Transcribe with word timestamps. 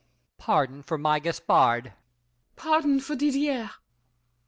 Pardon 0.39 0.81
for 0.81 0.97
my 0.97 1.19
Gaspard! 1.19 1.83
MARION. 1.83 1.95
Pardon 2.55 2.99
for 3.01 3.15
Didier! 3.15 3.69